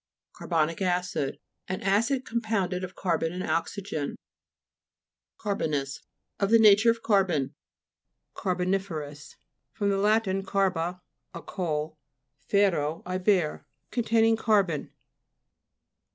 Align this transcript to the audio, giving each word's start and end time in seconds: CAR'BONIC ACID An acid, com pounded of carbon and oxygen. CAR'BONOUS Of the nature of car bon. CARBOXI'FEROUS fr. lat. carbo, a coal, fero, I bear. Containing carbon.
CAR'BONIC 0.33 0.81
ACID 0.81 1.37
An 1.67 1.79
acid, 1.83 2.25
com 2.25 2.41
pounded 2.41 2.83
of 2.83 2.95
carbon 2.95 3.31
and 3.31 3.43
oxygen. 3.43 4.15
CAR'BONOUS 5.37 5.99
Of 6.39 6.49
the 6.49 6.57
nature 6.57 6.89
of 6.89 7.03
car 7.03 7.23
bon. 7.23 7.53
CARBOXI'FEROUS 8.35 9.35
fr. 9.73 9.85
lat. 9.85 10.25
carbo, 10.47 11.01
a 11.35 11.41
coal, 11.43 11.99
fero, 12.47 13.03
I 13.05 13.19
bear. 13.19 13.67
Containing 13.91 14.37
carbon. 14.37 14.91